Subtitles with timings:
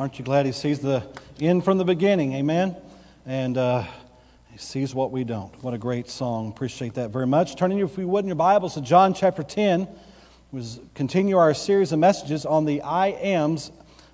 [0.00, 1.06] Aren't you glad he sees the
[1.40, 2.32] end from the beginning?
[2.32, 2.74] Amen.
[3.26, 3.84] And uh,
[4.50, 5.62] he sees what we don't.
[5.62, 6.48] What a great song.
[6.48, 7.54] Appreciate that very much.
[7.54, 9.86] Turning, if we would, in your Bibles to John chapter 10.
[10.52, 13.72] We continue our series of messages on the I ams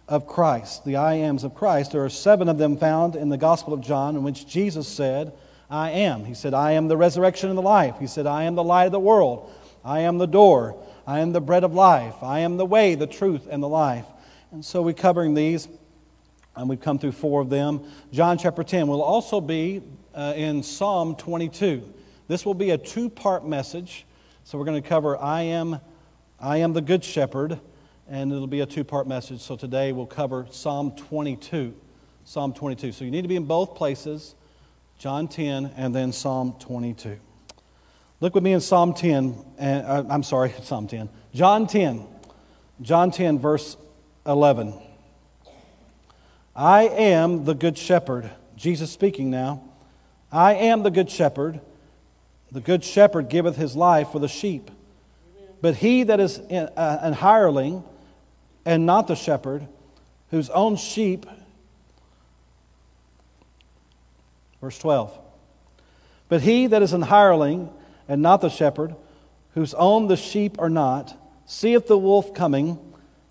[0.09, 0.85] of Christ.
[0.85, 1.93] The I ams of Christ.
[1.93, 5.35] There are seven of them found in the Gospel of John in which Jesus said,
[5.71, 6.25] I am.
[6.25, 7.95] He said, I am the resurrection and the life.
[8.01, 9.55] He said, I am the light of the world.
[9.85, 10.85] I am the door.
[11.07, 12.25] I am the bread of life.
[12.25, 14.07] I am the way, the truth, and the life.
[14.53, 15.69] And so we're covering these,
[16.57, 17.85] and we've come through four of them.
[18.13, 19.83] John chapter 10 will also be
[20.15, 21.93] uh, in Psalm 22.
[22.29, 24.07] This will be a two part message.
[24.45, 25.81] So we're going to cover I am,
[26.41, 27.61] I am the Good Shepherd,
[28.09, 29.41] and it'll be a two part message.
[29.41, 31.75] So today we'll cover Psalm 22.
[32.25, 32.93] Psalm 22.
[32.93, 34.35] So you need to be in both places
[34.99, 37.19] John 10 and then Psalm 22.
[38.21, 41.11] Look with me in Psalm 10, and, uh, I'm sorry, Psalm 10.
[41.35, 42.07] John 10.
[42.81, 43.77] John 10, verse
[44.27, 44.73] 11.
[46.57, 48.31] I am the good shepherd.
[48.57, 49.63] Jesus speaking now.
[50.33, 51.61] I am the good shepherd.
[52.51, 54.71] The good shepherd giveth his life for the sheep.
[55.61, 57.85] But he that is uh, an hireling
[58.65, 59.67] and not the shepherd,
[60.31, 61.27] whose own sheep,
[64.61, 65.17] verse 12.
[66.29, 67.71] But he that is an hireling
[68.09, 68.97] and not the shepherd,
[69.55, 72.79] whose own the sheep are not, seeth the wolf coming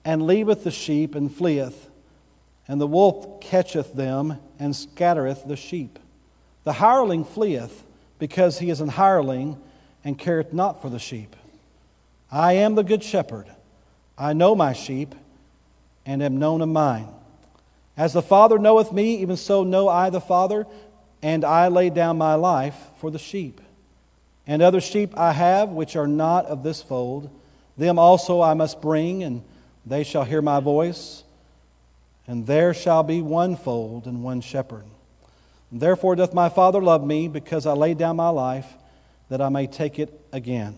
[0.03, 1.84] and leaveth the sheep and fleeth.
[2.67, 5.99] And the wolf catcheth them and scattereth the sheep.
[6.63, 7.83] The hireling fleeth
[8.17, 9.57] because he is an hireling
[10.03, 11.35] and careth not for the sheep.
[12.31, 13.47] I am the good shepherd.
[14.17, 15.13] I know my sheep
[16.05, 17.07] and am known of mine.
[17.97, 20.65] As the Father knoweth me, even so know I the Father,
[21.21, 23.61] and I lay down my life for the sheep.
[24.47, 27.29] And other sheep I have which are not of this fold,
[27.77, 29.43] them also I must bring, and
[29.85, 31.23] they shall hear my voice,
[32.27, 34.85] and there shall be one fold and one shepherd.
[35.71, 38.67] And therefore doth my Father love me, because I lay down my life,
[39.29, 40.75] that I may take it again.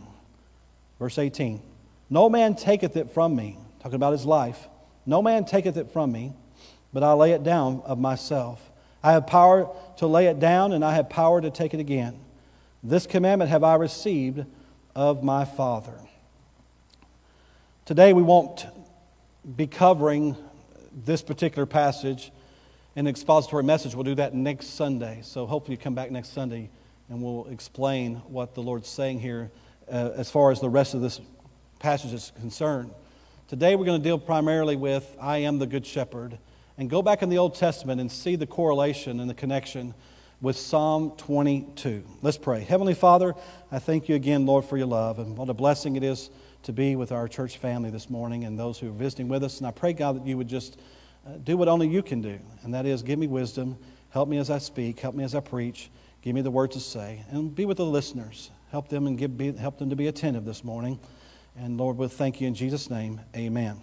[0.99, 1.61] Verse 18
[2.09, 4.67] No man taketh it from me, talking about his life.
[5.05, 6.33] No man taketh it from me,
[6.91, 8.61] but I lay it down of myself.
[9.03, 12.19] I have power to lay it down, and I have power to take it again.
[12.83, 14.45] This commandment have I received
[14.95, 15.93] of my Father.
[17.85, 18.65] Today we won't
[19.55, 20.35] be covering
[21.05, 22.31] this particular passage
[22.95, 23.93] in expository message.
[23.93, 25.19] We'll do that next Sunday.
[25.23, 26.69] So hopefully you come back next Sunday
[27.09, 29.51] and we'll explain what the Lord's saying here
[29.87, 31.21] uh, as far as the rest of this
[31.79, 32.91] passage is concerned.
[33.47, 36.39] Today we're going to deal primarily with I am the Good Shepherd
[36.77, 39.93] and go back in the Old Testament and see the correlation and the connection
[40.41, 42.03] with Psalm 22.
[42.21, 42.61] Let's pray.
[42.61, 43.35] Heavenly Father,
[43.71, 46.31] I thank you again, Lord, for your love and what a blessing it is
[46.67, 49.59] to be with our church family this morning and those who are visiting with us.
[49.59, 50.77] And I pray, God, that you would just
[51.25, 53.77] uh, do what only you can do, and that is give me wisdom,
[54.09, 55.89] help me as I speak, help me as I preach,
[56.21, 58.51] give me the words to say, and be with the listeners.
[58.69, 60.99] Help them and give, be, help them to be attentive this morning.
[61.57, 63.21] And Lord, we'll thank you in Jesus' name.
[63.33, 63.81] Amen.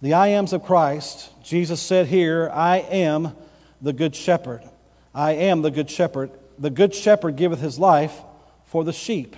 [0.00, 3.34] The I ams of Christ, Jesus said here, I am
[3.82, 4.62] the good shepherd.
[5.12, 6.30] I am the good shepherd.
[6.60, 8.16] The good shepherd giveth his life
[8.66, 9.34] for the sheep.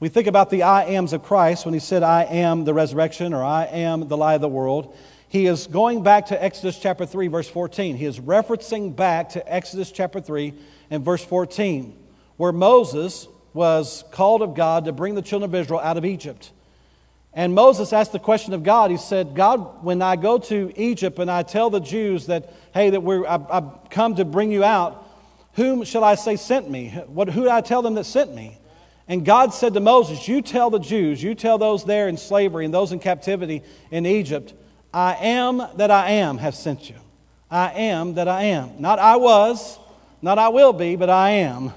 [0.00, 3.34] We think about the I ams of Christ when he said, I am the resurrection
[3.34, 4.96] or I am the light of the world.
[5.28, 7.96] He is going back to Exodus chapter 3, verse 14.
[7.96, 10.54] He is referencing back to Exodus chapter 3
[10.90, 11.98] and verse 14,
[12.36, 16.52] where Moses was called of God to bring the children of Israel out of Egypt.
[17.34, 18.92] And Moses asked the question of God.
[18.92, 22.90] He said, God, when I go to Egypt and I tell the Jews that, hey,
[22.90, 25.04] that we're, I've, I've come to bring you out,
[25.54, 26.90] whom shall I say sent me?
[27.08, 28.58] What, who do I tell them that sent me?
[29.08, 32.66] And God said to Moses, You tell the Jews, you tell those there in slavery
[32.66, 34.52] and those in captivity in Egypt,
[34.92, 36.96] I am that I am have sent you.
[37.50, 38.72] I am that I am.
[38.78, 39.78] Not I was,
[40.20, 41.72] not I will be, but I am.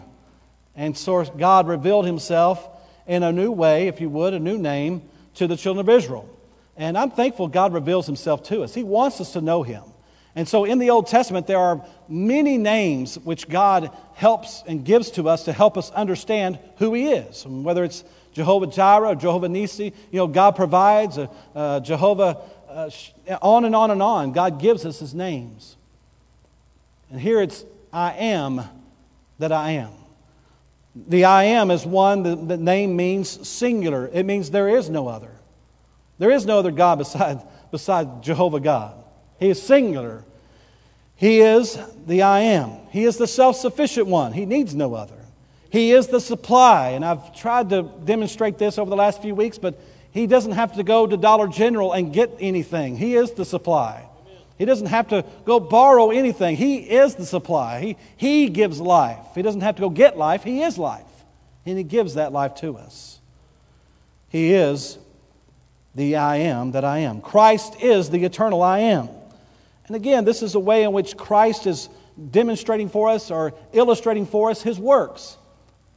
[0.76, 2.68] And so God revealed himself
[3.08, 5.02] in a new way, if you would, a new name
[5.36, 6.30] to the children of Israel.
[6.76, 8.74] And I'm thankful God reveals himself to us.
[8.74, 9.84] He wants us to know him.
[10.36, 15.12] And so in the Old Testament, there are many names which God helps and gives
[15.12, 17.46] to us to help us understand who He is.
[17.46, 22.38] Whether it's Jehovah Jireh or Jehovah Nisi, you know, God provides, uh, uh, Jehovah
[22.70, 22.90] uh,
[23.42, 25.76] on and on and on, God gives us his names.
[27.10, 28.64] And here it's I am
[29.40, 29.92] that I am.
[30.96, 34.10] The I am is one, the, the name means singular.
[34.14, 35.32] It means there is no other.
[36.18, 37.42] There is no other God beside,
[37.72, 39.01] beside Jehovah God.
[39.42, 40.24] He is singular.
[41.16, 42.70] He is the I am.
[42.92, 44.34] He is the self sufficient one.
[44.34, 45.18] He needs no other.
[45.72, 46.90] He is the supply.
[46.90, 50.74] And I've tried to demonstrate this over the last few weeks, but he doesn't have
[50.74, 52.98] to go to Dollar General and get anything.
[52.98, 54.08] He is the supply.
[54.60, 56.56] He doesn't have to go borrow anything.
[56.56, 57.80] He is the supply.
[57.82, 59.26] He, he gives life.
[59.34, 60.44] He doesn't have to go get life.
[60.44, 61.02] He is life.
[61.66, 63.20] And He gives that life to us.
[64.30, 65.00] He is
[65.96, 67.22] the I am that I am.
[67.22, 69.10] Christ is the eternal I am.
[69.88, 71.90] And again, this is a way in which Christ is
[72.30, 75.38] demonstrating for us or illustrating for us His works.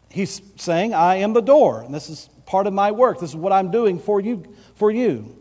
[0.08, 1.82] He's saying, I am the door.
[1.82, 3.20] And this is part of my work.
[3.20, 4.44] This is what I'm doing for you.
[4.76, 5.36] For you.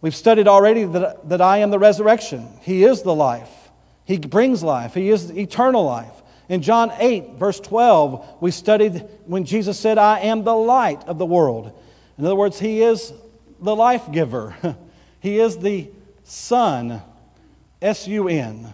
[0.00, 2.48] We've studied already that, that I am the resurrection.
[2.62, 3.50] He is the life.
[4.04, 4.94] He brings life.
[4.94, 6.22] He is eternal life.
[6.48, 11.18] In John 8, verse 12, we studied when Jesus said, I am the light of
[11.18, 11.72] the world.
[12.18, 13.12] In other words, He is
[13.60, 14.54] the life giver.
[15.20, 15.88] he is the
[16.24, 17.02] Sun,
[17.82, 18.72] S U N.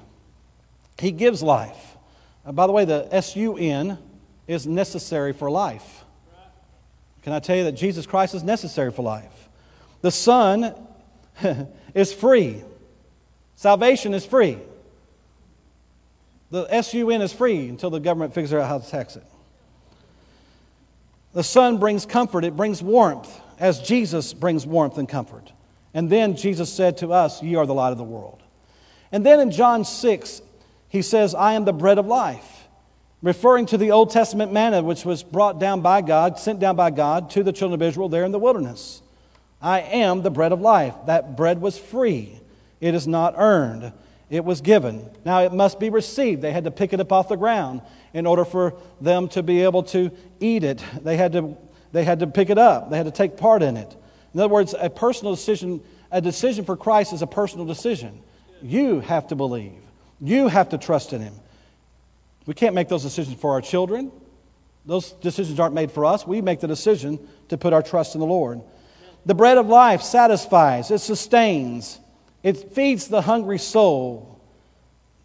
[0.98, 1.96] He gives life.
[2.44, 3.98] Uh, by the way, the S U N
[4.46, 6.04] is necessary for life.
[7.22, 9.48] Can I tell you that Jesus Christ is necessary for life?
[10.00, 10.74] The Son
[11.94, 12.62] is free.
[13.56, 14.58] Salvation is free.
[16.50, 19.24] The SUN is free until the government figures out how to tax it.
[21.34, 25.52] The sun brings comfort, it brings warmth, as Jesus brings warmth and comfort.
[25.92, 28.42] And then Jesus said to us, Ye are the light of the world.
[29.10, 30.42] And then in John 6,
[30.88, 32.68] he says, I am the bread of life,
[33.22, 36.90] referring to the Old Testament manna which was brought down by God, sent down by
[36.90, 39.02] God to the children of Israel there in the wilderness.
[39.60, 40.94] I am the bread of life.
[41.06, 42.38] That bread was free,
[42.80, 43.92] it is not earned,
[44.30, 45.08] it was given.
[45.24, 46.42] Now it must be received.
[46.42, 47.82] They had to pick it up off the ground
[48.12, 50.82] in order for them to be able to eat it.
[51.02, 51.56] They had to,
[51.92, 53.96] they had to pick it up, they had to take part in it.
[54.34, 58.22] In other words, a personal decision, a decision for Christ is a personal decision.
[58.62, 59.80] You have to believe,
[60.20, 61.34] you have to trust in Him.
[62.46, 64.10] We can't make those decisions for our children.
[64.86, 66.26] Those decisions aren't made for us.
[66.26, 67.18] We make the decision
[67.48, 68.62] to put our trust in the Lord.
[69.26, 71.98] The bread of life satisfies, it sustains,
[72.42, 74.40] it feeds the hungry soul.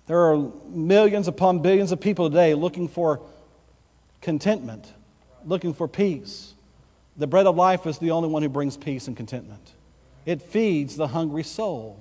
[0.08, 3.22] There are millions upon billions of people today looking for
[4.20, 4.92] contentment,
[5.46, 6.54] looking for peace.
[7.16, 9.72] The bread of life is the only one who brings peace and contentment.
[10.26, 12.00] It feeds the hungry soul.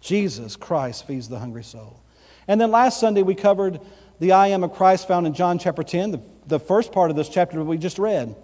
[0.00, 2.00] Jesus Christ feeds the hungry soul.
[2.48, 3.80] And then last Sunday we covered
[4.18, 7.16] the I am of Christ found in John chapter 10, the, the first part of
[7.16, 8.34] this chapter we just read,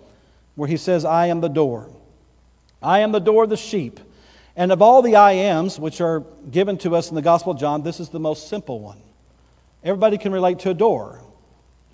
[0.55, 1.91] where he says, I am the door.
[2.83, 4.01] I am the door of the sheep.
[4.55, 6.21] And of all the I ams which are
[6.51, 9.01] given to us in the Gospel of John, this is the most simple one.
[9.83, 11.23] Everybody can relate to a door.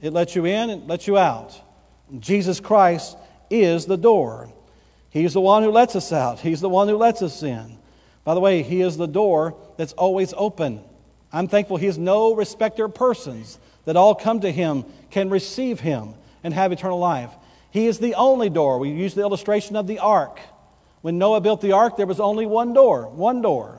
[0.00, 1.60] It lets you in, it lets you out.
[2.18, 3.16] Jesus Christ
[3.50, 4.52] is the door.
[5.10, 7.77] He's the one who lets us out, He's the one who lets us in.
[8.28, 10.82] By the way, He is the door that's always open.
[11.32, 15.80] I'm thankful He is no respecter of persons, that all come to Him can receive
[15.80, 16.12] Him
[16.44, 17.30] and have eternal life.
[17.70, 18.80] He is the only door.
[18.80, 20.40] We use the illustration of the ark.
[21.00, 23.78] When Noah built the ark, there was only one door, one door.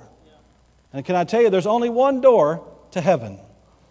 [0.94, 3.38] And can I tell you, there's only one door to heaven.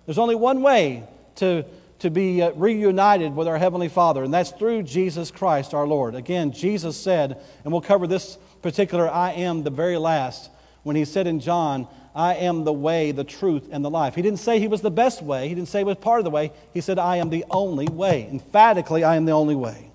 [0.07, 1.05] There's only one way
[1.37, 1.67] to,
[2.01, 6.17] to be uh, reunited with our Heavenly Father, and that's through Jesus Christ our Lord.
[6.17, 10.51] Again, Jesus said, and we'll cover this particular I am the very last,
[10.83, 14.15] when he said in John, I am the way, the truth, and the life.
[14.15, 16.25] He didn't say he was the best way, he didn't say he was part of
[16.25, 16.53] the way.
[16.75, 18.29] He said, I am the only way.
[18.31, 19.91] Emphatically, I am the only way.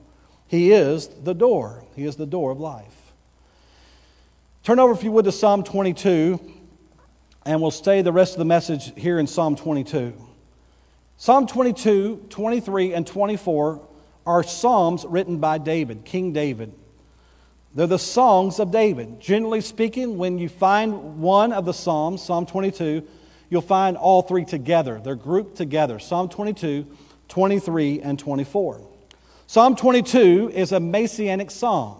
[0.47, 3.13] He is the door, He is the door of life.
[4.63, 6.39] Turn over, if you would, to Psalm 22,
[7.45, 10.13] and we'll stay the rest of the message here in Psalm 22.
[11.17, 13.87] Psalm 22, 23, and 24
[14.25, 16.73] are psalms written by David, King David.
[17.75, 19.19] They're the songs of David.
[19.19, 23.07] Generally speaking, when you find one of the psalms, Psalm 22,
[23.49, 25.01] you'll find all three together.
[25.03, 26.85] They're grouped together Psalm 22,
[27.27, 28.87] 23, and 24.
[29.47, 31.97] Psalm 22 is a messianic psalm.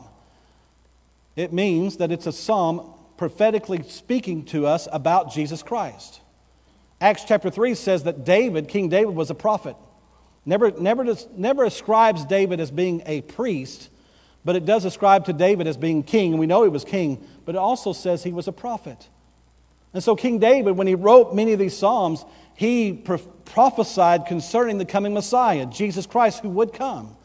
[1.36, 6.22] It means that it's a psalm prophetically speaking to us about Jesus Christ.
[7.02, 9.76] Acts chapter 3 says that David, King David, was a prophet.
[10.46, 13.90] Never, never, never ascribes David as being a priest,
[14.46, 17.26] but it does ascribe to David as being king, and we know he was king,
[17.46, 19.08] but it also says he was a prophet.
[19.94, 22.94] And so, King David, when he wrote many of these Psalms, he
[23.46, 27.16] prophesied concerning the coming Messiah, Jesus Christ, who would come.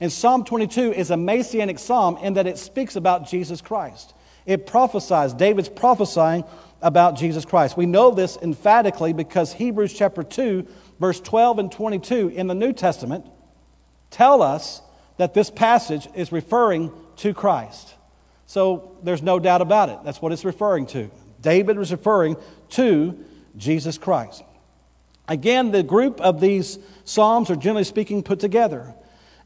[0.00, 4.14] And Psalm 22 is a messianic psalm in that it speaks about Jesus Christ.
[4.44, 6.44] It prophesies, David's prophesying
[6.82, 7.76] about Jesus Christ.
[7.76, 10.66] We know this emphatically because Hebrews chapter 2,
[11.00, 13.26] verse 12 and 22 in the New Testament
[14.10, 14.82] tell us
[15.16, 17.94] that this passage is referring to Christ.
[18.46, 19.98] So there's no doubt about it.
[20.04, 21.10] That's what it's referring to.
[21.40, 22.36] David was referring
[22.70, 23.18] to
[23.56, 24.42] Jesus Christ.
[25.28, 28.94] Again, the group of these Psalms are generally speaking put together.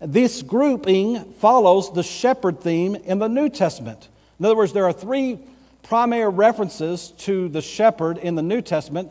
[0.00, 4.08] This grouping follows the shepherd theme in the New Testament.
[4.38, 5.38] In other words, there are three
[5.82, 9.10] primary references to the shepherd in the New Testament,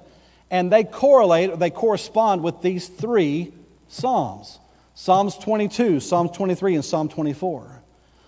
[0.51, 3.53] and they correlate, or they correspond with these three
[3.87, 4.59] Psalms
[4.99, 7.81] Psalms 22, Psalm 23, and Psalm 24.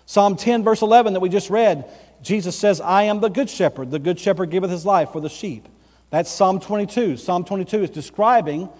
[0.06, 1.84] Psalm 10, verse 11, that we just read,
[2.22, 3.90] Jesus says, I am the good shepherd.
[3.90, 5.68] The good shepherd giveth his life for the sheep.
[6.08, 7.18] That's Psalm 22.
[7.18, 8.70] Psalm 22 is describing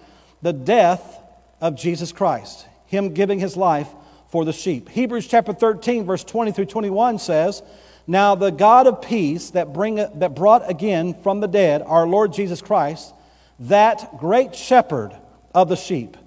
[0.41, 1.19] the death
[1.61, 3.89] of Jesus Christ, him giving his life
[4.27, 4.89] for the sheep.
[4.89, 7.61] Hebrews chapter 13, verse 20 through 21 says,
[8.07, 12.33] Now the God of peace that, bring, that brought again from the dead our Lord
[12.33, 13.13] Jesus Christ,
[13.59, 15.15] that great shepherd
[15.53, 16.17] of the sheep,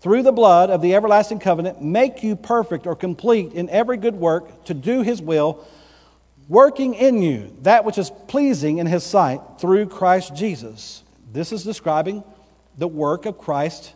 [0.00, 4.14] through the blood of the everlasting covenant, make you perfect or complete in every good
[4.14, 5.66] work to do his will,
[6.48, 11.02] working in you that which is pleasing in his sight through Christ Jesus.
[11.32, 12.22] This is describing
[12.76, 13.94] the work of Christ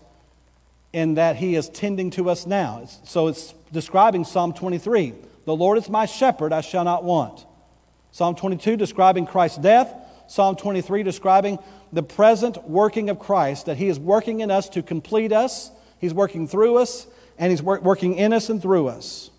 [0.93, 2.87] in that he is tending to us now.
[3.05, 5.15] So it's describing Psalm 23
[5.47, 7.47] The Lord is my shepherd, I shall not want.
[8.11, 9.95] Psalm 22 describing Christ's death.
[10.27, 11.59] Psalm 23 describing
[11.93, 15.71] the present working of Christ, that he is working in us to complete us
[16.03, 17.07] He's working through us,
[17.39, 19.31] and He's working in us and through us.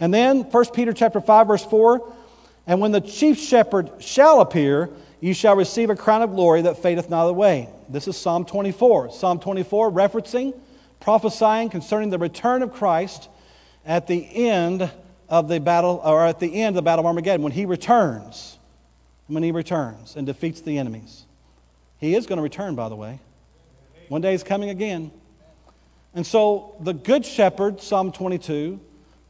[0.00, 2.12] And then 1 Peter chapter 5, verse 4
[2.66, 6.82] And when the chief shepherd shall appear, you shall receive a crown of glory that
[6.82, 7.68] fadeth not away.
[7.88, 9.12] This is Psalm 24.
[9.12, 10.58] Psalm 24 referencing,
[10.98, 13.28] prophesying concerning the return of Christ
[13.86, 14.90] at the end
[15.28, 18.58] of the battle, or at the end of the battle of Armageddon, when he returns.
[19.28, 21.24] When he returns and defeats the enemies.
[21.98, 23.20] He is going to return, by the way.
[24.08, 25.12] One day he's coming again.
[26.14, 28.80] And so the Good Shepherd, Psalm 22,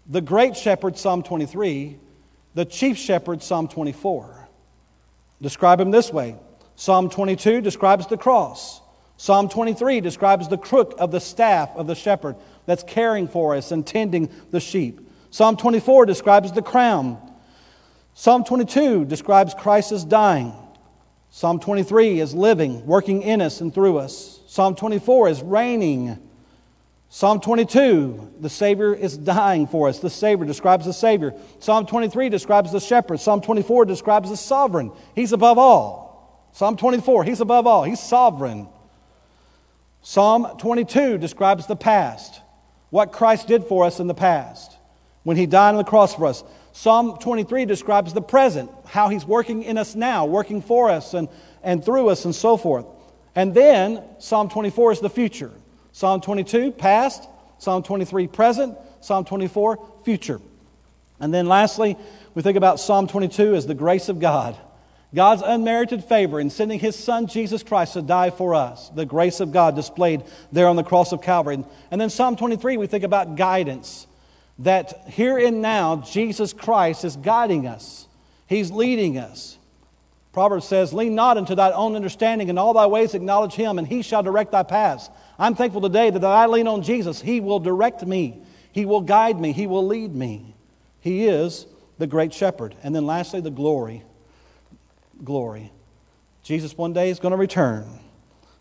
[0.07, 1.99] the Great Shepherd, Psalm 23,
[2.55, 4.49] the Chief Shepherd, Psalm 24,
[5.41, 6.37] describe him this way
[6.77, 8.81] Psalm 22 describes the cross.
[9.17, 12.37] Psalm 23 describes the crook of the staff of the shepherd
[12.67, 15.01] that's caring for us and tending the sheep.
[15.31, 17.19] Psalm 24 describes the crown.
[18.15, 20.53] Psalm 22 describes Christ as dying.
[21.31, 24.41] Psalm 23 is living, working in us and through us.
[24.47, 26.19] Psalm 24 is reigning
[27.15, 30.01] Psalm 22, the Savior is dying for us.
[30.01, 31.33] The Savior describes the Savior.
[31.61, 33.21] Psalm 23 describes the shepherd.
[33.21, 34.91] Psalm 24 describes the sovereign.
[35.15, 36.51] He's above all.
[36.51, 37.85] Psalm 24, He's above all.
[37.85, 38.67] He's sovereign.
[40.03, 42.41] Psalm 22 describes the past,
[42.91, 44.77] what Christ did for us in the past
[45.23, 46.43] when He died on the cross for us.
[46.73, 51.29] Psalm 23 describes the present, how He's working in us now, working for us and,
[51.63, 52.87] and through us and so forth.
[53.37, 55.53] And then Psalm 24 is the future.
[55.95, 57.29] Psalm 22, past.
[57.59, 58.77] Psalm 23, present.
[59.01, 60.41] Psalm 24, future.
[61.21, 61.97] And then lastly,
[62.35, 64.57] we think about Psalm 22 as the grace of God.
[65.15, 68.89] God's unmerited favor in sending his son Jesus Christ to die for us.
[68.89, 71.63] The grace of God displayed there on the cross of Calvary.
[71.93, 74.09] And then Psalm 23, we think about guidance.
[74.59, 78.09] That here and now, Jesus Christ is guiding us,
[78.49, 79.59] he's leading us.
[80.33, 83.87] Proverbs says, Lean not unto thy own understanding, in all thy ways acknowledge him, and
[83.87, 85.09] he shall direct thy paths.
[85.39, 87.21] I'm thankful today that I lean on Jesus.
[87.21, 88.41] He will direct me,
[88.73, 90.55] He will guide me, He will lead me.
[91.01, 91.67] He is
[91.99, 92.75] the great shepherd.
[92.83, 94.03] And then lastly, the glory.
[95.23, 95.71] Glory.
[96.43, 97.87] Jesus one day is going to return,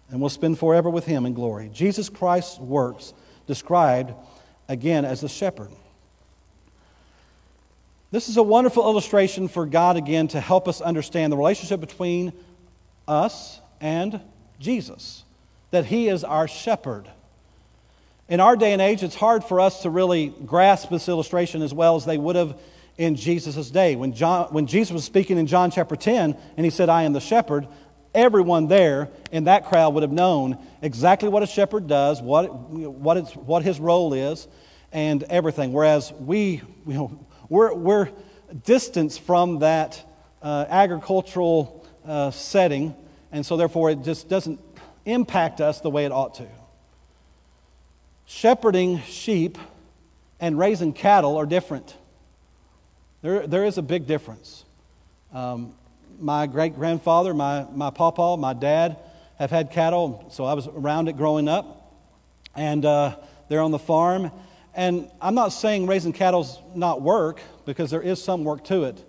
[0.10, 1.70] and we'll spend forever with Him in glory.
[1.74, 3.14] Jesus Christ's works
[3.48, 4.14] described
[4.70, 5.70] again as the shepherd.
[8.12, 12.32] This is a wonderful illustration for God again to help us understand the relationship between
[13.08, 14.22] us and
[14.60, 15.24] Jesus
[15.74, 17.10] that He is our shepherd.
[18.30, 21.74] In our day and age, it's hard for us to really grasp this illustration as
[21.74, 22.60] well as they would have
[22.96, 23.96] in Jesus' day.
[23.96, 27.14] When, John, when Jesus was speaking in John chapter 10 and he said, I am
[27.14, 27.68] the shepherd,
[28.14, 33.18] everyone there in that crowd would have known exactly what a shepherd does, what, what,
[33.18, 34.48] it's, what his role is,
[34.92, 35.74] and everything.
[35.74, 38.10] Whereas we, you know, we're, we're
[38.64, 40.08] distanced from that
[40.44, 42.94] uh, agricultural uh, setting,
[43.32, 44.60] and so therefore it just doesn't
[45.06, 46.48] impact us the way it ought to.
[48.26, 49.58] Shepherding sheep
[50.40, 51.96] and raising cattle are different.
[53.22, 54.66] There, there is a big difference.
[55.34, 55.74] Um,
[56.20, 58.98] my great grandfather, my, my papa, my dad
[59.40, 61.94] have had cattle, so I was around it growing up.
[62.56, 63.18] And uh,
[63.50, 64.32] they're on the farm.
[64.76, 69.04] And I'm not saying raising cattle's not work, because there is some work to it.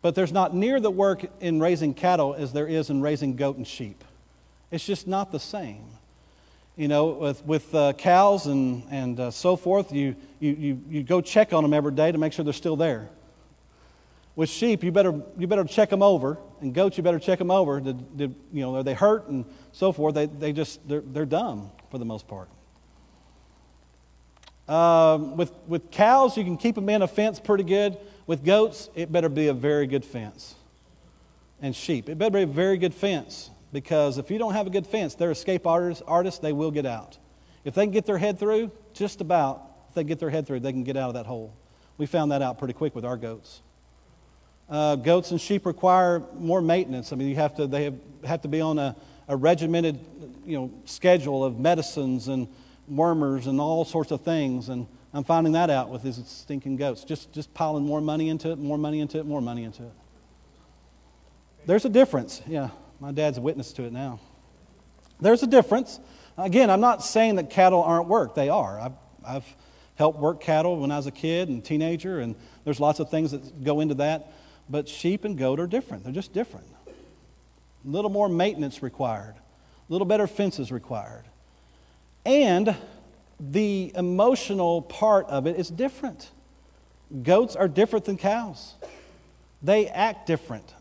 [0.00, 3.56] But there's not near the work in raising cattle as there is in raising goat
[3.56, 4.02] and sheep.
[4.72, 5.84] It's just not the same.
[6.76, 11.02] You know, with, with uh, cows and, and uh, so forth, you, you, you, you
[11.02, 13.10] go check on them every day to make sure they're still there.
[14.34, 17.50] With sheep, you better, you better check them over, and goats, you better check them
[17.50, 17.80] over.
[17.80, 20.14] Did, did, you know, are they hurt and so forth?
[20.14, 22.48] They, they just, they're, they're dumb for the most part.
[24.66, 27.98] Um, with, with cows, you can keep them in a fence pretty good.
[28.26, 30.54] With goats, it better be a very good fence.
[31.60, 34.70] And sheep, it better be a very good fence because if you don't have a
[34.70, 37.18] good fence, they're escape artists, artists, they will get out.
[37.64, 40.60] If they can get their head through, just about, if they get their head through,
[40.60, 41.54] they can get out of that hole.
[41.96, 43.62] We found that out pretty quick with our goats.
[44.68, 47.12] Uh, goats and sheep require more maintenance.
[47.12, 48.96] I mean, you have to, they have, have to be on a,
[49.28, 50.00] a regimented
[50.44, 52.48] you know, schedule of medicines and
[52.90, 54.68] wormers and all sorts of things.
[54.68, 57.04] And I'm finding that out with these stinking goats.
[57.04, 59.92] Just, just piling more money into it, more money into it, more money into it.
[61.66, 62.42] There's a difference.
[62.46, 62.70] Yeah,
[63.02, 64.20] my dad's a witness to it now.
[65.20, 65.98] There's a difference.
[66.38, 68.78] Again, I'm not saying that cattle aren't work, They are.
[68.78, 68.92] I've,
[69.26, 69.56] I've
[69.96, 73.32] helped work cattle when I was a kid and teenager, and there's lots of things
[73.32, 74.32] that go into that.
[74.70, 76.04] But sheep and goat are different.
[76.04, 76.66] They're just different.
[76.86, 76.92] A
[77.84, 81.24] little more maintenance required, a little better fences required.
[82.24, 82.76] And
[83.40, 86.30] the emotional part of it is different.
[87.24, 88.76] Goats are different than cows,
[89.60, 90.72] they act different.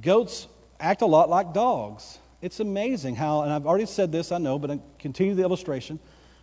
[0.00, 0.46] Goats
[0.80, 2.18] act a lot like dogs.
[2.42, 6.00] It's amazing how, and I've already said this, I know, but I continue the illustration.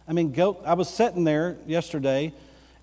[0.08, 2.34] I mean, goat, I was sitting there yesterday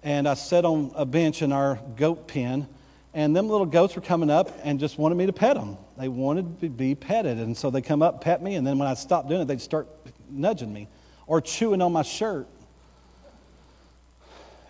[0.03, 2.69] and I sat on a bench in our goat pen,
[3.15, 5.79] and them little goats were coming up and just wanted me to pet them.
[5.97, 8.87] They wanted to be petted, and so they come up, pet me, and then when
[8.87, 9.89] I stopped doing it, they'd start
[10.29, 10.89] nudging me
[11.27, 12.47] or chewing on my shirt.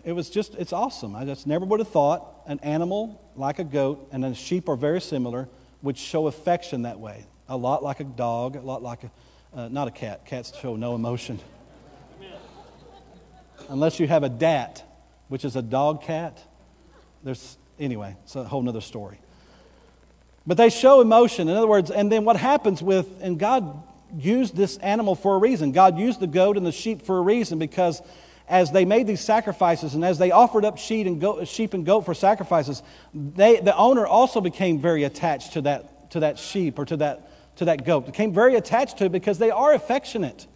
[0.04, 1.16] It was just, it's awesome.
[1.16, 4.76] I just never would have thought an animal like a goat and a sheep are
[4.76, 5.48] very similar
[5.84, 7.24] would show affection that way.
[7.48, 9.10] A lot like a dog, a lot like a,
[9.54, 10.24] uh, not a cat.
[10.24, 11.38] Cats show no emotion.
[13.68, 14.82] Unless you have a dat,
[15.28, 16.42] which is a dog cat.
[17.22, 19.18] There's, anyway, it's a whole other story.
[20.46, 21.48] But they show emotion.
[21.48, 23.82] In other words, and then what happens with, and God
[24.16, 25.72] used this animal for a reason.
[25.72, 28.00] God used the goat and the sheep for a reason because
[28.48, 31.86] as they made these sacrifices and as they offered up sheep and goat, sheep and
[31.86, 32.82] goat for sacrifices,
[33.14, 37.56] they, the owner also became very attached to that, to that sheep or to that,
[37.56, 38.06] to that goat.
[38.06, 40.46] Became very attached to it because they are affectionate.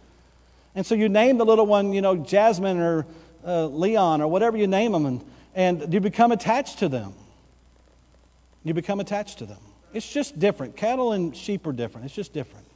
[0.75, 3.07] And so you name the little one, you know, Jasmine or
[3.45, 5.25] uh, Leon or whatever you name them, and,
[5.55, 7.13] and you become attached to them.
[8.63, 9.59] You become attached to them.
[9.93, 10.75] It's just different.
[10.75, 12.05] Cattle and sheep are different.
[12.05, 12.67] It's just different.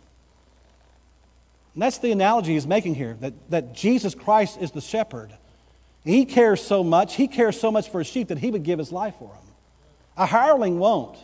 [1.74, 5.34] And that's the analogy he's making here that, that Jesus Christ is the shepherd.
[6.04, 8.78] He cares so much, he cares so much for his sheep that he would give
[8.80, 9.54] his life for them.
[10.18, 11.18] A hireling won't.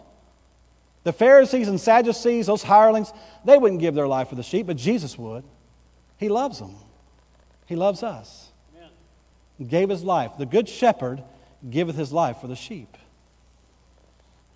[1.03, 3.13] The Pharisees and Sadducees, those hirelings,
[3.45, 5.43] they wouldn't give their life for the sheep, but Jesus would.
[6.17, 6.75] He loves them.
[7.65, 8.51] He loves us.
[8.75, 8.89] Amen.
[9.57, 10.31] He gave his life.
[10.37, 11.23] The good shepherd
[11.69, 12.97] giveth his life for the sheep.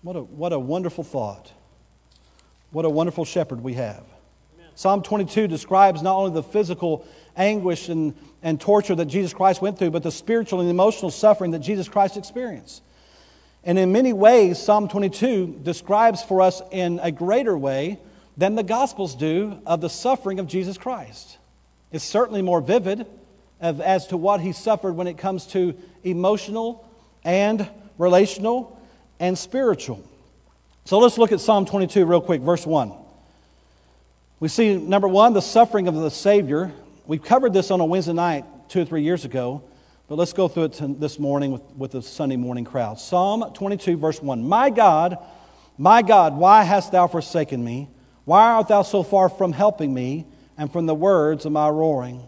[0.02, 1.52] What a, what a wonderful thought.
[2.72, 4.04] What a wonderful shepherd we have.
[4.74, 7.06] Psalm 22 describes not only the physical
[7.36, 11.52] anguish and, and torture that Jesus Christ went through, but the spiritual and emotional suffering
[11.52, 12.82] that Jesus Christ experienced.
[13.62, 17.98] And in many ways, Psalm 22 describes for us in a greater way
[18.36, 21.38] than the Gospels do of the suffering of Jesus Christ.
[21.92, 23.06] It's certainly more vivid
[23.60, 26.86] of, as to what he suffered when it comes to emotional
[27.22, 28.80] and relational
[29.20, 30.02] and spiritual.
[30.84, 32.92] So let's look at Psalm 22 real quick, verse 1.
[34.44, 36.70] We see, number one, the suffering of the Savior.
[37.06, 39.62] We covered this on a Wednesday night two or three years ago,
[40.06, 42.98] but let's go through it this morning with, with the Sunday morning crowd.
[42.98, 45.16] Psalm 22, verse 1 My God,
[45.78, 47.88] my God, why hast thou forsaken me?
[48.26, 50.26] Why art thou so far from helping me
[50.58, 52.22] and from the words of my roaring?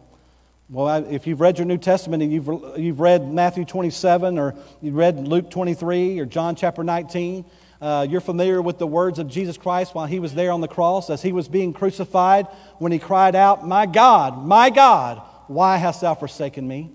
[0.71, 2.49] Well, if you've read your New Testament and you've,
[2.79, 7.45] you've read Matthew 27 or you've read Luke 23 or John chapter 19,
[7.81, 10.69] uh, you're familiar with the words of Jesus Christ while he was there on the
[10.69, 12.47] cross as he was being crucified
[12.79, 16.91] when he cried out, My God, my God, why hast thou forsaken me?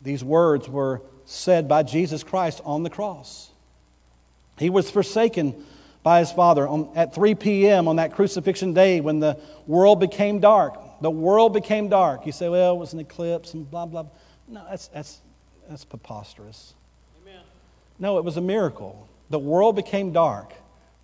[0.00, 3.50] These words were said by Jesus Christ on the cross.
[4.58, 5.64] He was forsaken
[6.02, 7.88] by his Father on, at 3 p.m.
[7.88, 10.80] on that crucifixion day when the world became dark.
[11.00, 12.24] The world became dark.
[12.24, 14.06] You say, well, it was an eclipse and blah, blah.
[14.46, 15.20] No, that's, that's,
[15.68, 16.75] that's preposterous.
[17.98, 19.08] No, it was a miracle.
[19.30, 20.52] The world became dark.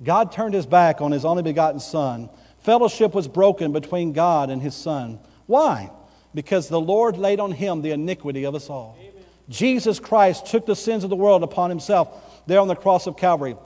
[0.03, 2.29] God turned his back on his only begotten Son.
[2.59, 5.19] Fellowship was broken between God and his Son.
[5.47, 5.91] Why?
[6.35, 8.97] Because the Lord laid on him the iniquity of us all.
[9.01, 9.13] Amen.
[9.49, 13.17] Jesus Christ took the sins of the world upon himself there on the cross of
[13.17, 13.57] Calvary.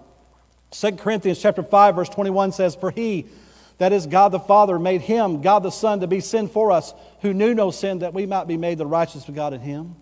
[0.71, 3.27] 2 Corinthians chapter 5 verse 21 says, "For he
[3.79, 6.95] that is God the Father made him God the Son to be sin for us,
[7.21, 9.97] who knew no sin that we might be made the righteousness of God in him."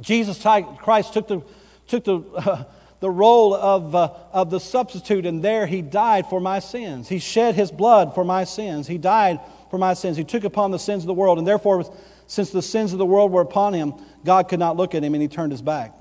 [0.00, 0.44] Jesus
[0.78, 1.40] Christ took the
[1.86, 2.64] took the uh,
[3.04, 7.06] the role of, uh, of the substitute, and there he died for my sins.
[7.06, 8.86] He shed his blood for my sins.
[8.86, 10.16] He died for my sins.
[10.16, 11.84] He took upon the sins of the world, and therefore,
[12.26, 13.92] since the sins of the world were upon him,
[14.24, 15.92] God could not look at him, and he turned his back.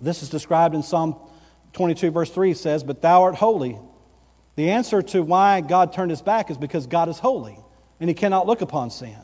[0.00, 1.14] This is described in Psalm
[1.74, 3.78] 22, verse 3 says, But thou art holy.
[4.56, 7.56] The answer to why God turned his back is because God is holy,
[8.00, 9.20] and he cannot look upon sin.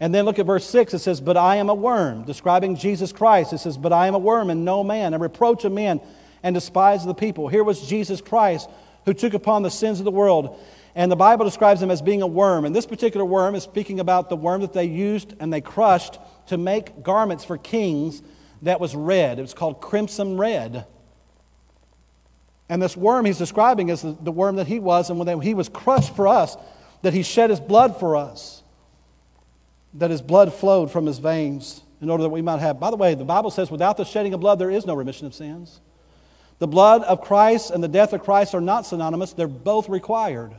[0.00, 0.94] And then look at verse 6.
[0.94, 3.52] It says, But I am a worm, describing Jesus Christ.
[3.52, 6.00] It says, But I am a worm and no man, a reproach of men
[6.42, 7.48] and despise of the people.
[7.48, 8.68] Here was Jesus Christ
[9.04, 10.58] who took upon the sins of the world.
[10.94, 12.64] And the Bible describes him as being a worm.
[12.64, 16.18] And this particular worm is speaking about the worm that they used and they crushed
[16.46, 18.22] to make garments for kings
[18.62, 19.38] that was red.
[19.38, 20.86] It was called crimson red.
[22.68, 25.52] And this worm he's describing is the, the worm that he was, and when he
[25.52, 26.56] was crushed for us,
[27.02, 28.63] that he shed his blood for us
[29.94, 32.80] that his blood flowed from his veins in order that we might have.
[32.80, 35.26] By the way, the Bible says without the shedding of blood, there is no remission
[35.26, 35.80] of sins.
[36.58, 40.54] The blood of Christ and the death of Christ are not synonymous, they're both required.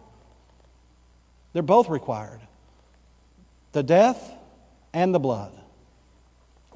[1.53, 2.41] They're both required
[3.71, 4.33] the death
[4.93, 5.51] and the blood.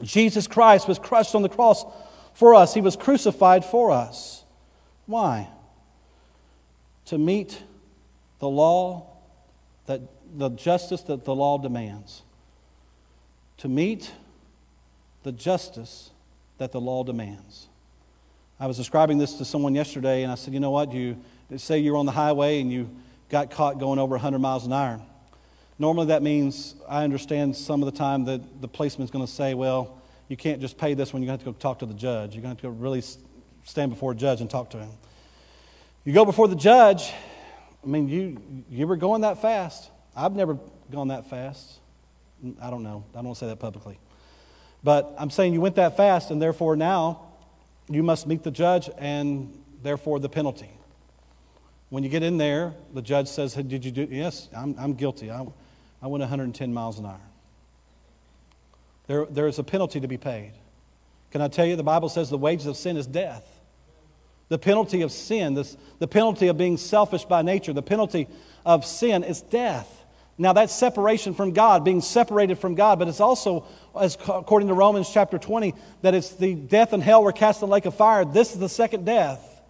[0.04, 1.86] Jesus Christ was crushed on the cross
[2.34, 4.44] for us, He was crucified for us.
[5.06, 5.50] Why?
[7.06, 7.62] To meet
[8.40, 9.08] the law
[9.88, 10.02] that
[10.38, 12.22] the justice that the law demands
[13.60, 14.12] to meet
[15.24, 16.12] the justice
[16.58, 17.68] that the law demands.
[18.60, 20.92] I was describing this to someone yesterday, and I said, You know what?
[20.92, 21.18] You
[21.58, 22.90] say you're on the highway and you
[23.30, 25.02] got caught going over 100 miles an hour.
[25.78, 29.54] Normally, that means I understand some of the time that the policeman's going to say,
[29.54, 31.86] Well, you can't just pay this when you're going to have to go talk to
[31.86, 32.36] the judge.
[32.36, 33.04] You're going to have to really
[33.66, 34.90] stand before a judge and talk to him.
[36.04, 37.12] You go before the judge,
[37.84, 39.90] I mean, you, you were going that fast.
[40.16, 40.58] I've never
[40.92, 41.79] gone that fast.
[42.62, 43.04] I don't know.
[43.14, 44.00] I don't want to say that publicly.
[44.84, 47.22] But I'm saying you went that fast, and therefore now
[47.90, 50.70] you must meet the judge and therefore the penalty.
[51.90, 54.08] When you get in there, the judge says, hey, Did you do?
[54.10, 55.32] Yes, I'm, I'm guilty.
[55.32, 55.46] I,
[56.02, 57.20] I went 110 miles an hour.
[59.08, 60.54] There, there is a penalty to be paid.
[61.32, 63.60] Can I tell you, the Bible says the wages of sin is death.
[64.50, 68.28] The penalty of sin, this, the penalty of being selfish by nature, the penalty
[68.66, 69.99] of sin is death.
[70.42, 73.66] Now, that's separation from God, being separated from God, but it's also,
[74.00, 77.68] as according to Romans chapter 20, that it's the death and hell were cast in
[77.68, 78.24] the lake of fire.
[78.24, 79.62] This is the second death.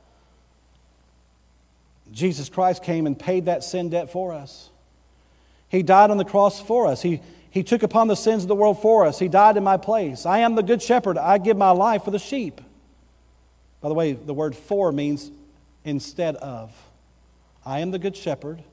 [2.11, 4.69] Jesus Christ came and paid that sin debt for us.
[5.69, 7.01] He died on the cross for us.
[7.01, 9.17] He, he took upon the sins of the world for us.
[9.17, 10.23] He died in my place.
[10.27, 11.17] I am the good shepherd.
[11.17, 12.61] I give my life for the sheep.
[13.81, 15.31] By the way, the word for means
[15.83, 16.71] instead of.
[17.65, 18.63] I am the good shepherd.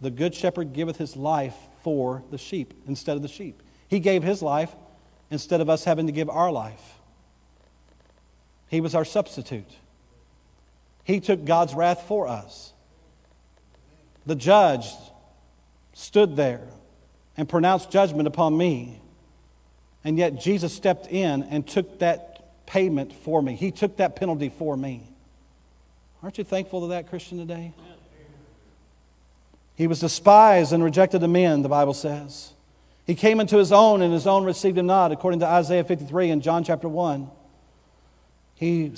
[0.00, 3.62] The good shepherd giveth his life for the sheep instead of the sheep.
[3.88, 4.74] He gave his life
[5.30, 6.98] instead of us having to give our life.
[8.68, 9.70] He was our substitute.
[11.04, 12.72] He took God's wrath for us.
[14.26, 14.86] The judge
[15.92, 16.68] stood there
[17.36, 19.00] and pronounced judgment upon me.
[20.04, 23.54] And yet Jesus stepped in and took that payment for me.
[23.54, 25.10] He took that penalty for me.
[26.22, 27.74] Aren't you thankful to that, Christian, today?
[29.80, 32.52] He was despised and rejected of men, the Bible says.
[33.06, 36.28] He came into his own, and his own received him not, according to Isaiah 53
[36.28, 37.30] and John chapter 1.
[38.56, 38.92] He,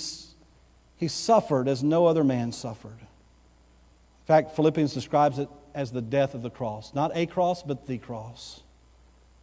[0.97, 2.99] he suffered as no other man suffered.
[2.99, 6.93] In fact, Philippians describes it as the death of the cross.
[6.93, 8.59] Not a cross, but the cross.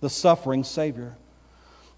[0.00, 1.16] The suffering Savior.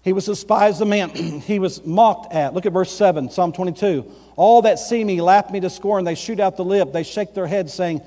[0.03, 1.09] He was despised of men.
[1.41, 2.53] he was mocked at.
[2.53, 4.09] Look at verse 7, Psalm 22.
[4.37, 6.05] All that see me laugh me to scorn.
[6.05, 6.93] They shoot out the lip.
[6.93, 8.01] They shake their heads, saying,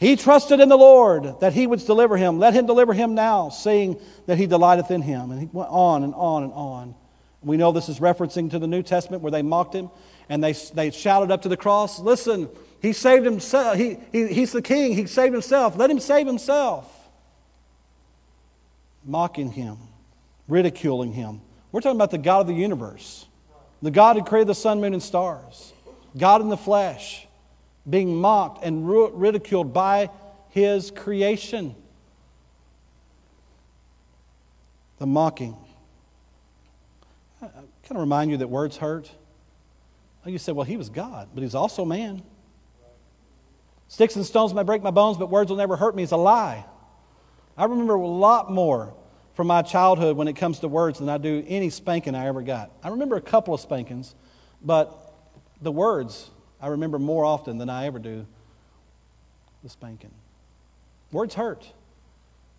[0.00, 2.38] he trusted in the Lord that he would deliver him.
[2.38, 5.30] Let him deliver him now, seeing that he delighteth in him.
[5.30, 6.94] And he went on and on and on.
[7.42, 9.90] We know this is referencing to the New Testament where they mocked him
[10.30, 12.48] and they, they shouted up to the cross, Listen,
[12.80, 13.76] he saved himself.
[13.76, 14.94] He, he, he's the king.
[14.94, 15.76] He saved himself.
[15.76, 16.90] Let him save himself.
[19.04, 19.76] Mocking him,
[20.48, 21.42] ridiculing him.
[21.72, 23.26] We're talking about the God of the universe,
[23.82, 25.74] the God who created the sun, moon, and stars,
[26.16, 27.26] God in the flesh
[27.90, 30.10] being mocked and ridiculed by
[30.50, 31.74] his creation.
[34.98, 35.56] The mocking.
[37.42, 39.10] I kind of remind you that words hurt.
[40.26, 42.22] You say, well, he was God, but he's also man.
[43.88, 46.16] Sticks and stones may break my bones, but words will never hurt me is a
[46.16, 46.64] lie.
[47.56, 48.94] I remember a lot more
[49.34, 52.42] from my childhood when it comes to words than I do any spanking I ever
[52.42, 52.70] got.
[52.82, 54.14] I remember a couple of spankings,
[54.62, 54.94] but
[55.62, 58.26] the words I remember more often than I ever do
[59.62, 60.12] the spanking.
[61.12, 61.72] Words hurt.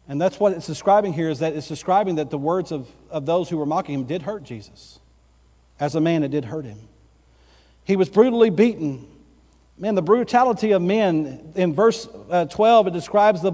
[0.08, 3.26] And that's what it's describing here is that it's describing that the words of, of
[3.26, 5.00] those who were mocking him did hurt Jesus.
[5.80, 6.80] As a man, it did hurt him.
[7.84, 9.08] He was brutally beaten.
[9.78, 13.54] Man, the brutality of men, in verse uh, 12, it describes the,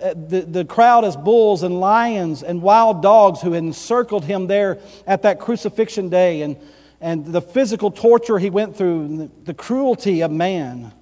[0.00, 4.78] uh, the, the crowd as bulls and lions and wild dogs who encircled him there
[5.06, 6.56] at that crucifixion day, and,
[7.00, 10.92] and the physical torture he went through, the, cruelty of man.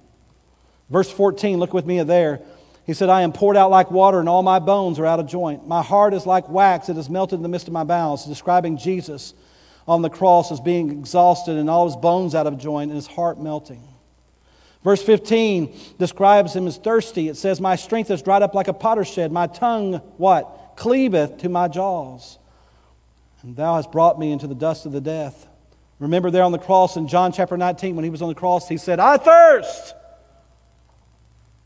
[0.89, 2.41] Verse 14, look with me there.
[2.85, 5.27] He said, I am poured out like water, and all my bones are out of
[5.27, 5.67] joint.
[5.67, 8.25] My heart is like wax, it is melted in the midst of my bowels.
[8.25, 9.33] Describing Jesus
[9.87, 13.07] on the cross as being exhausted and all his bones out of joint and his
[13.07, 13.81] heart melting.
[14.83, 17.27] Verse 15 describes him as thirsty.
[17.27, 19.31] It says, My strength is dried up like a potsherd.
[19.31, 20.73] My tongue, what?
[20.77, 22.37] Cleaveth to my jaws.
[23.41, 25.47] And thou hast brought me into the dust of the death.
[25.99, 28.69] Remember there on the cross in John chapter 19, when he was on the cross,
[28.69, 29.95] he said, I thirst.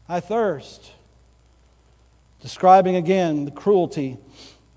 [0.08, 0.91] I thirst
[2.41, 4.17] describing again the cruelty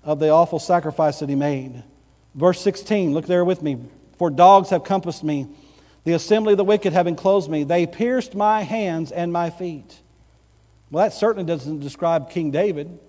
[0.03, 1.83] of the awful sacrifice that he made.
[2.35, 3.79] Verse 16, look there with me.
[4.17, 5.47] For dogs have compassed me,
[6.03, 7.63] the assembly of the wicked have enclosed me.
[7.63, 9.99] They pierced my hands and my feet.
[10.91, 12.99] Well, that certainly doesn't describe King David.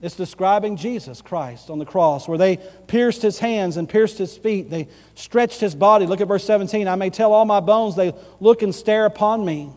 [0.00, 4.36] It's describing Jesus Christ on the cross, where they pierced his hands and pierced his
[4.36, 4.68] feet.
[4.68, 6.06] They stretched his body.
[6.06, 6.86] Look at verse 17.
[6.86, 9.70] I may tell all my bones, they look and stare upon me.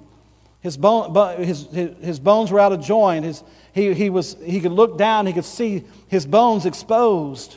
[0.62, 3.24] His, bone, his, his, bones were out of joint.
[3.24, 7.56] His, he, he, was, he could look down, he could see his bones exposed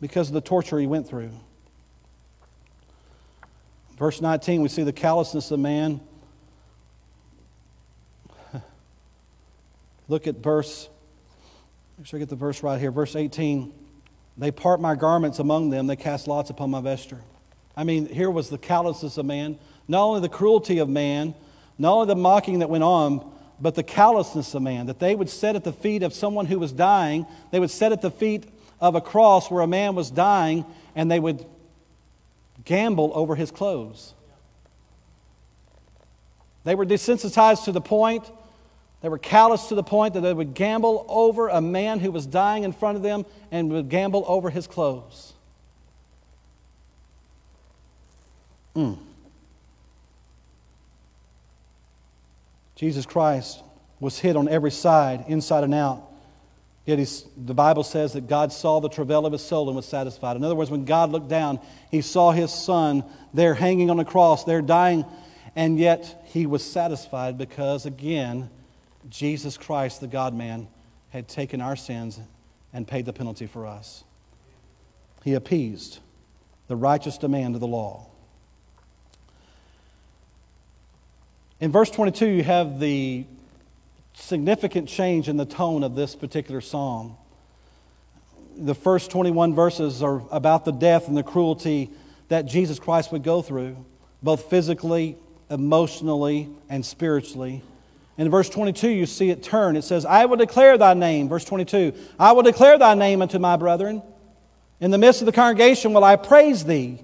[0.00, 1.32] because of the torture he went through.
[3.98, 6.00] Verse 19, we see the callousness of man.
[10.08, 10.88] Look at verse,
[12.00, 12.90] make sure I get the verse right here.
[12.90, 13.74] Verse 18,
[14.38, 17.20] they part my garments among them, they cast lots upon my vesture.
[17.76, 21.34] I mean, here was the callousness of man, not only the cruelty of man,
[21.76, 25.28] not only the mocking that went on, but the callousness of man, that they would
[25.28, 28.46] sit at the feet of someone who was dying, they would sit at the feet
[28.80, 31.44] of a cross where a man was dying, and they would
[32.64, 34.14] gamble over his clothes.
[36.64, 38.24] They were desensitized to the point,
[39.02, 42.26] they were callous to the point that they would gamble over a man who was
[42.26, 45.32] dying in front of them and would gamble over his clothes.
[48.76, 48.98] Mm.
[52.76, 53.62] Jesus Christ
[54.00, 56.06] was hit on every side, inside and out.
[56.86, 56.98] Yet
[57.36, 60.36] the Bible says that God saw the travail of his soul and was satisfied.
[60.36, 61.60] In other words, when God looked down,
[61.90, 65.04] he saw his son there hanging on the cross, there dying,
[65.54, 68.48] and yet he was satisfied because, again,
[69.08, 70.68] Jesus Christ, the God man,
[71.10, 72.20] had taken our sins
[72.72, 74.04] and paid the penalty for us.
[75.24, 75.98] He appeased
[76.68, 78.06] the righteous demand of the law.
[81.60, 83.26] In verse 22, you have the
[84.14, 87.16] significant change in the tone of this particular psalm.
[88.56, 91.90] The first 21 verses are about the death and the cruelty
[92.28, 93.84] that Jesus Christ would go through,
[94.22, 95.16] both physically,
[95.50, 97.62] emotionally, and spiritually.
[98.20, 99.76] In verse 22, you see it turn.
[99.76, 101.26] It says, I will declare thy name.
[101.30, 104.02] Verse 22, I will declare thy name unto my brethren.
[104.78, 107.02] In the midst of the congregation will I praise thee.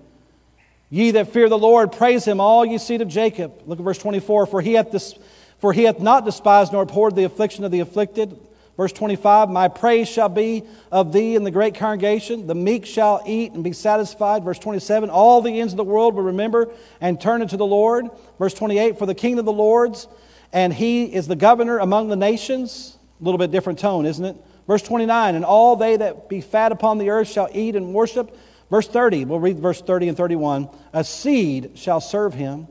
[0.91, 3.63] Ye that fear the Lord, praise him, all ye seed of Jacob.
[3.65, 4.45] Look at verse 24.
[4.45, 5.15] For he hath, dis-
[5.57, 8.39] for he hath not despised nor abhorred the affliction of the afflicted.
[8.77, 12.47] Verse 25, My praise shall be of thee in the great congregation.
[12.47, 14.45] The meek shall eat and be satisfied.
[14.45, 16.69] Verse 27, All the ends of the world will remember
[17.01, 18.05] and turn unto the Lord.
[18.39, 20.09] Verse 28, For the king of the lords,
[20.57, 22.97] and he is the governor among the nations.
[23.21, 24.37] A little bit different tone, isn't it?
[24.66, 28.35] Verse 29, And all they that be fat upon the earth shall eat and worship.
[28.71, 30.71] Verse 30, we'll read verse 30 and 31.
[30.95, 32.69] A seed shall serve him.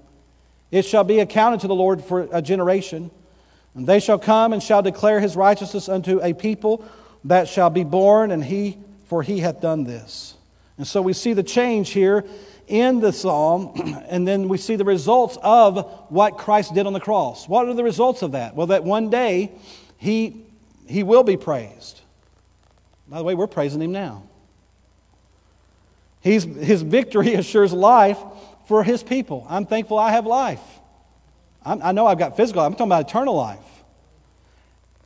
[0.71, 3.12] It shall be accounted to the Lord for a generation.
[3.76, 6.84] And they shall come and shall declare his righteousness unto a people
[7.26, 10.34] that shall be born, and he, for he hath done this.
[10.80, 12.26] And so we see the change here
[12.67, 13.73] in the psalm,
[14.08, 17.47] and then we see the results of what Christ did on the cross.
[17.47, 18.56] What are the results of that?
[18.56, 19.51] Well, that one day
[19.97, 20.45] he,
[20.88, 22.01] he will be praised.
[23.08, 24.23] By the way, we're praising him now.
[26.21, 28.17] He's, his victory assures life
[28.67, 29.45] for his people.
[29.49, 30.62] I'm thankful I have life.
[31.63, 33.64] I'm, i know I've got physical, I'm talking about eternal life.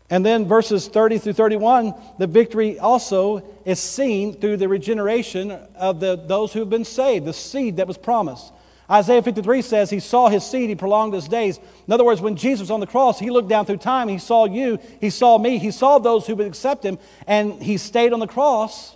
[0.09, 5.99] And then verses 30 through 31, the victory also is seen through the regeneration of
[5.99, 8.51] the, those who have been saved, the seed that was promised.
[8.89, 11.59] Isaiah 53 says he saw his seed, he prolonged his days.
[11.85, 14.17] In other words, when Jesus was on the cross, he looked down through time, he
[14.17, 18.13] saw you, he saw me, he saw those who would accept him, and he stayed
[18.13, 18.95] on the cross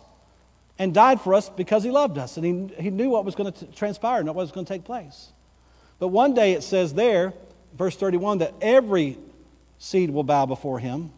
[0.79, 2.37] and died for us because he loved us.
[2.37, 4.83] And he, he knew what was going to transpire and what was going to take
[4.83, 5.31] place.
[5.99, 7.33] But one day it says there,
[7.75, 9.19] verse 31, that every
[9.83, 11.11] seed will bow before him.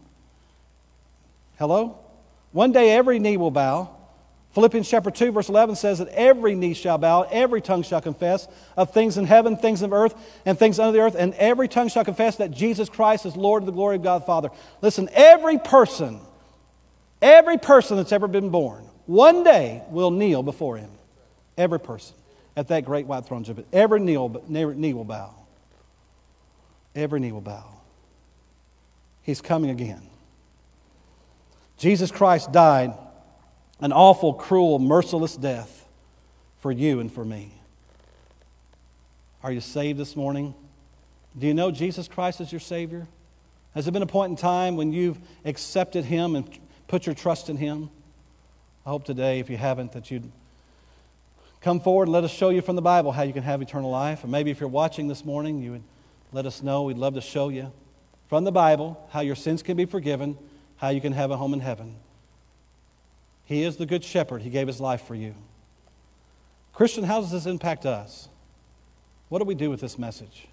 [1.60, 1.99] Hello?
[2.51, 3.91] One day every knee will bow.
[4.54, 8.47] Philippians chapter 2, verse 11 says that every knee shall bow, every tongue shall confess
[8.75, 11.89] of things in heaven, things of earth, and things under the earth, and every tongue
[11.89, 14.49] shall confess that Jesus Christ is Lord of the glory of God Father.
[14.82, 16.19] Listen, every person,
[17.21, 20.89] every person that's ever been born, one day will kneel before him.
[21.58, 22.15] Every person
[22.56, 23.67] at that great white throne judgment.
[23.73, 25.36] Every knee will bow.
[26.95, 27.75] Every knee will bow.
[29.26, 30.04] He's coming again.
[31.78, 32.94] Jesus Christ died
[33.80, 35.88] an awful, cruel, merciless death
[36.60, 37.52] for you and for me.
[39.44, 40.54] Are you saved this morning?
[41.38, 43.08] Do you know Jesus Christ as your Savior?
[43.74, 46.48] Has there been a point in time when you've accepted Him and
[46.88, 47.90] put your trust in Him?
[48.86, 50.32] I hope today, if you haven't, that you'd
[51.62, 53.90] come forward and let us show you from the Bible how you can have eternal
[53.90, 54.22] life.
[54.22, 55.84] And maybe if you're watching this morning, you would
[56.32, 56.84] let us know.
[56.84, 57.72] We'd love to show you
[58.28, 60.38] from the Bible how your sins can be forgiven,
[60.78, 61.96] how you can have a home in heaven.
[63.46, 64.42] He is the good shepherd.
[64.42, 65.36] He gave his life for you.
[66.74, 68.28] Christian, how does this impact us?
[69.30, 70.48] What do we do with this message?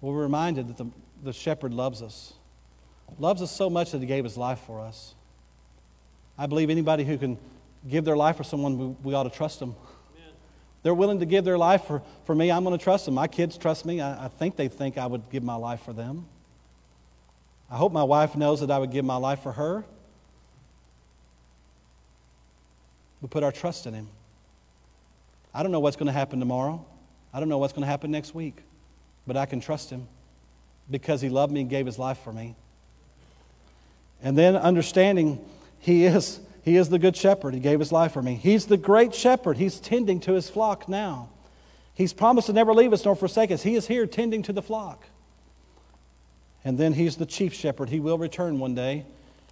[0.00, 0.86] Well, we're reminded that the,
[1.22, 2.34] the shepherd loves us,
[3.18, 5.14] loves us so much that he gave his life for us.
[6.36, 7.38] I believe anybody who can
[7.88, 9.74] give their life for someone, we, we ought to trust them.
[10.82, 12.52] They're willing to give their life for, for me.
[12.52, 13.14] I'm going to trust them.
[13.14, 14.00] My kids trust me.
[14.00, 16.26] I, I think they think I would give my life for them.
[17.70, 19.84] I hope my wife knows that I would give my life for her.
[23.20, 24.08] We put our trust in Him.
[25.52, 26.84] I don't know what's going to happen tomorrow.
[27.32, 28.62] I don't know what's going to happen next week.
[29.26, 30.06] But I can trust Him
[30.90, 32.54] because He loved me and gave His life for me.
[34.22, 35.44] And then understanding
[35.80, 37.54] He is, he is the good shepherd.
[37.54, 38.34] He gave His life for me.
[38.34, 39.56] He's the great shepherd.
[39.56, 41.30] He's tending to His flock now.
[41.94, 43.62] He's promised to never leave us nor forsake us.
[43.62, 45.04] He is here tending to the flock.
[46.66, 47.88] And then He's the chief shepherd.
[47.88, 49.06] He will return one day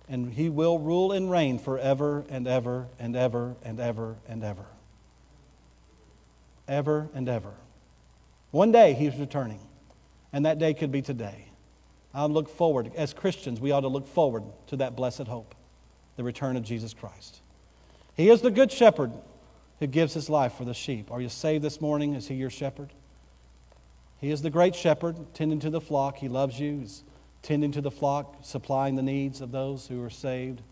[0.09, 4.66] and he will rule and reign forever and ever and ever and ever and ever.
[6.68, 7.55] Ever and ever.
[8.50, 9.61] One day he's returning,
[10.33, 11.48] and that day could be today.
[12.12, 15.55] I look forward, as Christians, we ought to look forward to that blessed hope,
[16.16, 17.40] the return of Jesus Christ.
[18.14, 19.12] He is the good shepherd
[19.81, 21.11] who gives his life for the sheep.
[21.11, 22.14] Are you saved this morning?
[22.14, 22.92] Is he your shepherd?
[24.24, 26.16] He is the great shepherd, tending to the flock.
[26.16, 26.78] He loves you.
[26.78, 27.04] He's
[27.42, 30.62] tending to the flock, supplying the needs of those who are saved.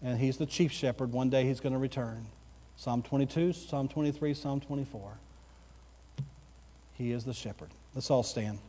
[0.00, 1.10] And he's the chief shepherd.
[1.10, 2.26] One day he's going to return.
[2.76, 5.18] Psalm 22, Psalm 23, Psalm 24.
[6.92, 7.70] He is the shepherd.
[7.92, 8.60] Let's all stand.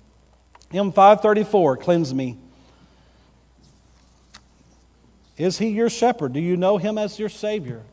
[0.71, 2.39] Hymn 534, cleanse me.
[5.37, 6.33] Is he your shepherd?
[6.33, 7.83] Do you know him as your Savior?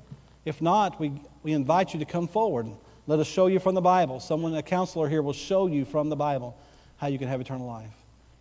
[0.47, 2.69] If not, we, we invite you to come forward.
[3.09, 4.21] Let us show you from the Bible.
[4.21, 6.55] Someone, a counselor here, will show you from the Bible
[6.99, 7.95] how you can have eternal life.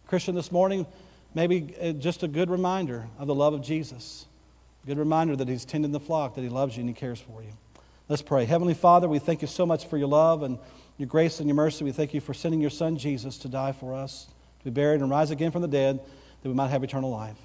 [0.07, 0.85] Christian, this morning,
[1.33, 4.25] maybe uh, just a good reminder of the love of Jesus.
[4.83, 7.21] A good reminder that He's tending the flock, that He loves you and He cares
[7.21, 7.53] for you.
[8.09, 8.43] Let's pray.
[8.43, 10.59] Heavenly Father, we thank you so much for your love and
[10.97, 11.85] your grace and your mercy.
[11.85, 14.27] We thank you for sending your Son, Jesus, to die for us,
[14.59, 16.01] to be buried and rise again from the dead,
[16.43, 17.37] that we might have eternal life.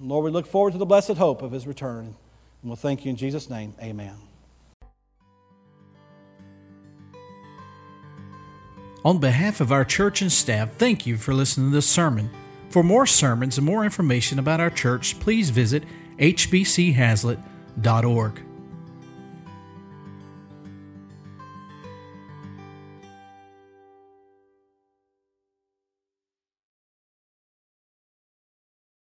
[0.00, 2.14] Lord, we look forward to the blessed hope of His return.
[2.62, 3.74] And we'll thank you in Jesus' name.
[3.82, 4.29] Amen.
[9.04, 12.28] On behalf of our church and staff, thank you for listening to this sermon.
[12.68, 15.84] For more sermons and more information about our church, please visit
[16.18, 18.49] hbchazlitt.org.